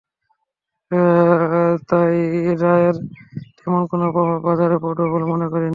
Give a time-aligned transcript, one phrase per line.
[1.89, 2.15] তাই
[2.61, 2.95] রায়ের
[3.57, 5.69] তেমন কোনো প্রভাব বাজারে পড়বে বলে মনে করি না।